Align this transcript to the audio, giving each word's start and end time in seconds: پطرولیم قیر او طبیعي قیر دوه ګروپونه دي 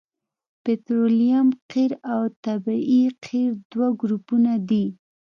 پطرولیم 0.63 1.47
قیر 1.71 1.91
او 2.13 2.21
طبیعي 2.45 3.03
قیر 3.25 3.51
دوه 3.71 3.87
ګروپونه 4.01 4.53
دي 4.69 4.85